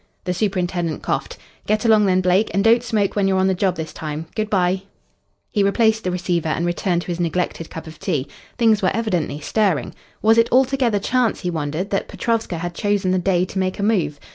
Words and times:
The 0.23 0.33
superintendent 0.33 1.03
coughed. 1.03 1.37
"Get 1.67 1.85
along 1.85 2.07
then, 2.07 2.21
Blake. 2.21 2.49
And 2.55 2.63
don't 2.63 2.81
smoke 2.81 3.15
when 3.15 3.27
you're 3.27 3.37
on 3.37 3.45
the 3.45 3.53
job 3.53 3.75
this 3.75 3.93
time. 3.93 4.25
Good 4.33 4.49
bye." 4.49 4.81
He 5.51 5.61
replaced 5.61 6.03
the 6.03 6.09
receiver 6.09 6.49
and 6.49 6.65
returned 6.65 7.01
to 7.03 7.09
his 7.09 7.19
neglected 7.19 7.69
cup 7.69 7.85
of 7.85 7.99
tea. 7.99 8.27
Things 8.57 8.81
were 8.81 8.89
evidently 8.95 9.39
stirring. 9.39 9.93
Was 10.23 10.39
it 10.39 10.49
altogether 10.51 10.97
chance, 10.97 11.41
he 11.41 11.51
wondered, 11.51 11.91
that 11.91 12.07
Petrovska 12.07 12.57
had 12.57 12.73
chosen 12.73 13.11
the 13.11 13.19
day 13.19 13.45
to 13.45 13.59
make 13.59 13.77
a 13.77 13.83
move? 13.83 14.19